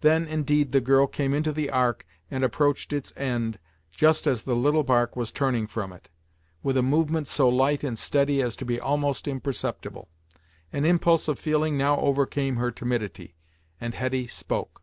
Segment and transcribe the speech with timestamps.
[0.00, 3.60] Then, indeed, the girl came into the Ark and approached its end,
[3.92, 6.10] just as the little bark was turning from it,
[6.64, 10.08] with a movement so light and steady as to be almost imperceptible.
[10.72, 13.36] An impulse of feeling now overcame her timidity,
[13.80, 14.82] and Hetty spoke.